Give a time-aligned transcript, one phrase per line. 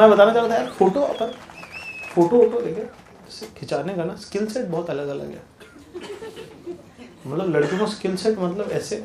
[0.00, 1.32] मैं बताना चाहता यार फ़ोटो अपन
[2.14, 2.82] फ़ोटो वोटो देखे
[3.58, 5.40] खिंचाने का ना स्किल सेट बहुत अलग अलग है।
[7.26, 9.02] मतलब लड़कियों को स्किल सेट मतलब ऐसे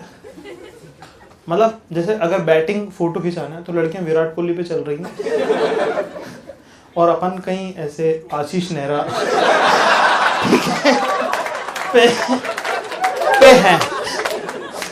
[1.49, 5.11] मतलब जैसे अगर बैटिंग फ़ोटो खिंचाना है तो लड़कियाँ विराट कोहली पे चल रही हैं।
[6.97, 9.01] और अपन कहीं ऐसे आशीष नेहरा
[11.93, 12.07] पे
[13.39, 13.79] पे हैं।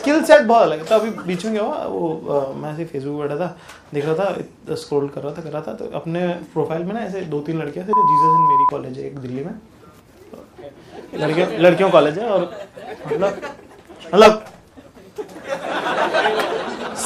[0.04, 3.20] स्किल सेट बहुत अलग है। तो अभी बीच में क्या हुआ, वो मैं ऐसे फेसबुक
[3.20, 3.46] बैठा था,
[3.94, 7.00] देख रहा था स्क्रॉल कर रहा था, कर रहा था तो अपने प्रोफ़ाइल में ना
[7.00, 9.54] ऐसे दो तीन लड़कियाँ थे जीसस इन मेरी कॉलेज है एक दिल्ली में।
[11.14, 12.40] लड़कियों लड़कियों कॉलेज है और
[13.06, 13.40] मतलब
[14.14, 14.44] मतलब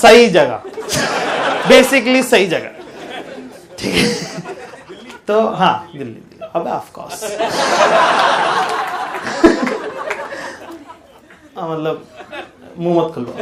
[0.01, 0.63] सही जगह।
[1.69, 2.71] बेसिकली सही जगह।
[3.79, 4.07] ठीक है।
[5.29, 6.23] तो हाँ दिल्ली
[6.55, 7.01] अबे ऑफ़
[11.59, 12.07] मतलब
[12.79, 13.33] मुँह मत खुलवा।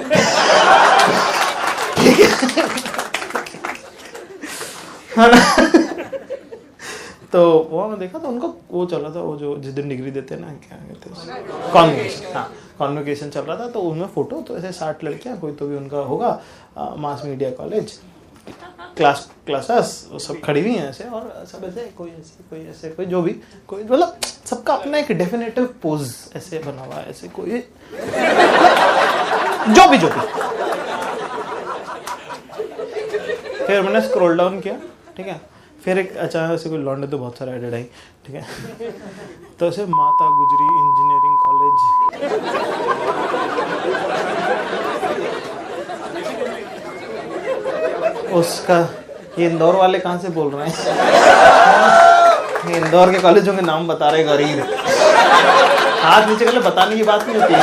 [1.97, 2.21] ठीक
[5.19, 5.41] है ना?
[7.33, 10.11] तो वो मैं देखा तो उनको वो चल रहा था, वो जो जिस दिन डिग्री
[10.11, 14.57] देते ना, क्या कहते हैं कॉन्वोकेशन हाँ कॉन्वोकेशन चल रहा था तो उनमें फ़ोटो तो
[14.59, 16.41] ऐसे साठ लड़कियाँ, कोई तो भी उनका होगा
[16.99, 17.99] mass media college
[18.97, 22.89] class classes वो सब खड़ी हुई हैं ऐसे, और सब ऐसे, कोई ऐसे कोई ऐसे,
[22.91, 23.33] कोई जो भी,
[23.69, 27.63] कोई मतलब सबका अपना एक डेफिनेटिव पोज ऐसे बना हुआ ऐसे कोई
[29.75, 30.21] जो भी जो भी।
[33.67, 34.75] फिर मैंने स्क्रॉल डाउन किया,
[35.17, 35.41] ठीक है?
[35.85, 37.83] फिर एक अचानक से कोई लौंडे तो बहुत सारे एडेड आई,
[38.27, 38.43] ठीक है?
[39.61, 41.75] तो ऐसे माता गुजरी इंजीनियरिंग कॉलेज
[48.35, 48.79] उसका,
[49.39, 50.75] ये इंदौर वाले कहाँ से बोल रहे हैं?
[52.77, 54.59] इंदौर के कॉलेजों के नाम बता रहे गरीब।
[56.03, 57.55] हाथ नीचे कर बताने की बात नहीं होती।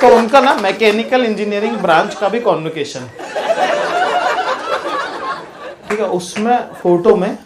[0.00, 3.08] तो उनका ना मैकेनिकल इंजीनियरिंग ब्रांच का भी कॉन्वोकेशन
[5.88, 7.36] ठीक है, उसमें फ़ोटो में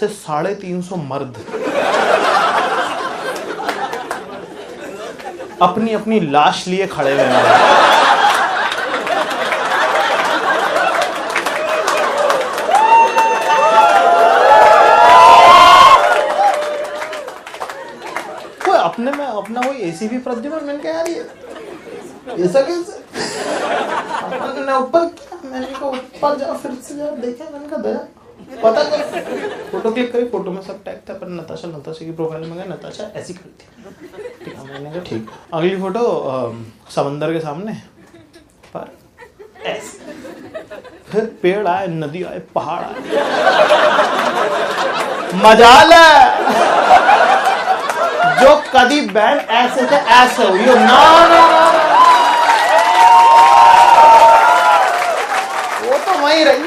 [0.00, 1.36] से साढ़े तीन सौ मर्द
[5.62, 7.82] अपनी अपनी लाश लिए खड़े हुए हैं।
[18.84, 21.22] अपने में, अपना कोई एसीबी प्रद्युमन मैंने कहा, यार, ये
[22.28, 22.92] ऐसा कैसे?
[24.24, 27.98] अपन ने ऊपर किया मैंने कहा ऊपर जाओ, फिर से जाओ, देखा मैंने कहा, दया,
[28.62, 28.98] पता कर।
[29.70, 32.64] फ़ोटो क्लिक करी, फ़ोटो में सब टैग था, पर नताशा नताशा की प्रोफ़ाइल में गया,
[32.64, 33.50] नताशा ऐसी थी
[34.44, 36.04] ठीक है, मैंने कहा, ठीक, अगली फ़ोटो
[36.90, 37.72] समंदर के सामने।
[38.74, 38.86] पर
[39.66, 40.12] ऐसे।
[41.12, 42.94] फिर पेड़ आए, नदी आए, पहाड़ आए।
[45.36, 46.10] मजाल है
[48.40, 51.73] जो कभी बैंड ऐसे थे ऐसे हुई हो। ना ना ना।
[56.34, 56.58] तो रही।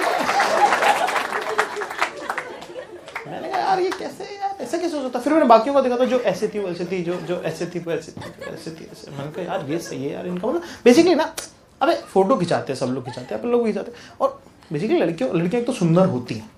[3.31, 4.55] मैंने कहा, यार, ये कैसे यार?
[4.61, 6.85] ऐसे कैसे हो सकता फिर मैंने बाकियों को देखा था जो ऐसे थी, वो ऐसे
[6.85, 9.79] थी, जो जो ऐसे थी, वो ऐसे थी ऐसे थी, ऐसे मैंने कहा, यार, ये
[9.79, 11.35] सही है यार इनका मतलब। बेसिकली ना,
[11.81, 14.41] अबे फ़ोटो खिंचाते हैं, सब लोग खिंचाते हैं, अपन लोग खिंचाते हैं। और
[14.73, 16.49] बेसिकली लड़कियों, लड़कियाँ एक तो सुंदर होती हैं।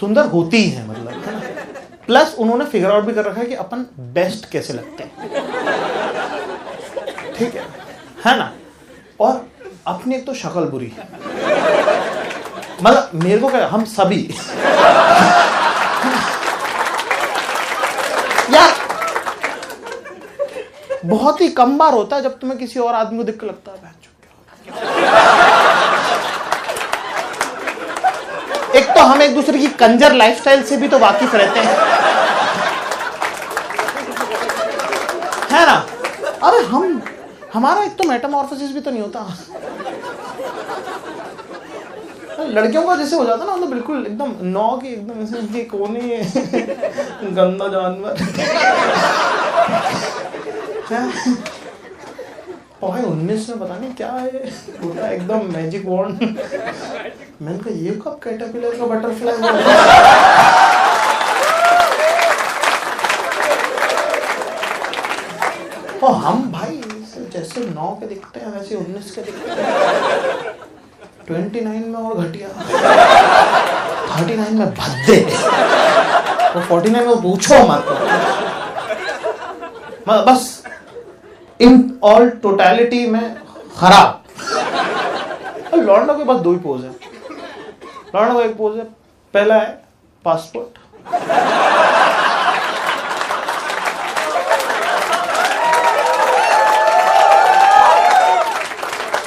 [0.00, 1.40] सुंदर होती ही हैं मतलब है ना?
[2.06, 5.10] प्लस उन्होंने फिगर आउट भी कर रखा है कि अपन बेस्ट कैसे लगते हैं।
[7.38, 7.62] ठीक है?
[8.26, 8.52] है ना?
[9.20, 9.48] और
[9.86, 11.08] अपनी तो शक्ल बुरी। है
[12.82, 14.20] मतलब मेरे को क्या, हम सभी।
[18.50, 18.74] यार,
[21.04, 23.72] बहुत ही कम बार होता है जब तुम्हें किसी और आदमी को देख के लगता
[23.72, 23.94] है?
[28.74, 31.76] एक तो हम एक दूसरे की कंजर लाइफस्टाइल से भी तो वाकिफ रहते हैं।
[35.50, 35.74] है ना?
[36.42, 36.95] अरे हम
[37.56, 39.20] हमारा एक तो मेटामॉर्फोसिस भी तो नहीं होता।
[42.46, 45.94] लड़कियों का जैसे हो जाता ना मतलब बिल्कुल एकदम नौ की एकदम ऐसे कौन
[47.36, 48.12] गंदा जानवर।
[52.82, 54.30] और उन्नीस में पता नहीं क्या है।
[54.80, 56.22] पूरा एकदम मैजिक वॉन्ड
[57.42, 59.36] मैंने कहा, ये कब कैटरपिलर का बटरफ्लाई
[66.02, 66.82] और हम भाई
[67.36, 70.52] जैसे नौ के दिखते हैं, वैसे उन्नीस के दिखते हैं।
[71.26, 72.48] ट्वेंटी नाइन में और घटिया।
[74.10, 75.18] थर्टी नाइन में भद्दे।
[76.48, 77.84] और फोर्टी नाइन में पूछो मत।
[80.08, 80.62] बस।
[81.60, 83.36] इन ऑल टोटलिटी में
[83.76, 84.24] खराब।
[85.72, 86.90] और लौंडा के पास दो ही पोज है।
[88.14, 88.84] लौंडा का एक पोज है,
[89.34, 89.84] पहला है
[90.24, 90.78] passport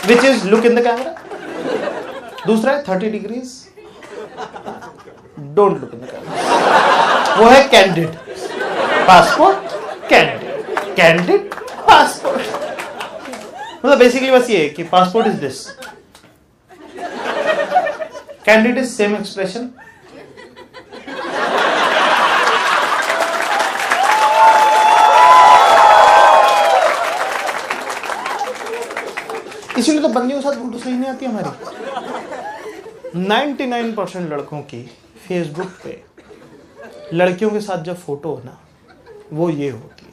[0.09, 3.51] which is look in the camera दूसरा है thirty degrees
[5.55, 8.15] don't look in the camera वो है candid
[9.07, 11.53] passport candid candid
[11.87, 12.57] passport
[13.83, 15.65] मतलब बेसिकली बस ये कि passport is this
[18.45, 19.69] candid is same expression
[29.79, 31.49] इसीलिए तो बंदियों के साथ फ़ोटो सही नहीं आती हमारी।
[33.19, 34.81] 99 परसेंट लड़कों की
[35.27, 36.01] फेसबुक पे
[37.13, 38.57] लड़कियों के साथ जब फ़ोटो हो ना
[39.33, 40.08] वो ये होती।